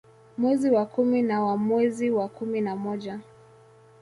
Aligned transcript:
Mwezi 0.37 0.69
wa 0.69 0.85
kumi 0.85 1.21
na 1.21 1.41
wa 1.43 1.57
mwezi 1.57 2.09
wa 2.09 2.27
kumi 2.27 2.61
na 2.61 2.75
moja 2.75 3.19